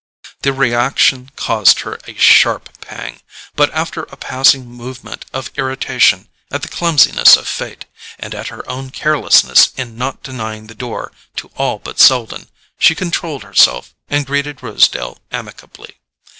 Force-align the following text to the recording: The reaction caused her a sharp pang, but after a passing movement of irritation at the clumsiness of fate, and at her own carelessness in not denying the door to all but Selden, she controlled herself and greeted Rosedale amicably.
The 0.41 0.51
reaction 0.51 1.29
caused 1.35 1.81
her 1.81 1.99
a 2.07 2.15
sharp 2.15 2.71
pang, 2.81 3.21
but 3.55 3.71
after 3.71 4.01
a 4.05 4.17
passing 4.17 4.65
movement 4.65 5.25
of 5.31 5.51
irritation 5.57 6.27
at 6.51 6.63
the 6.63 6.69
clumsiness 6.69 7.35
of 7.37 7.47
fate, 7.47 7.85
and 8.17 8.33
at 8.33 8.47
her 8.47 8.67
own 8.67 8.89
carelessness 8.89 9.71
in 9.77 9.99
not 9.99 10.23
denying 10.23 10.65
the 10.65 10.73
door 10.73 11.11
to 11.35 11.51
all 11.55 11.77
but 11.77 11.99
Selden, 11.99 12.47
she 12.79 12.95
controlled 12.95 13.43
herself 13.43 13.93
and 14.09 14.25
greeted 14.25 14.63
Rosedale 14.63 15.19
amicably. 15.31 15.99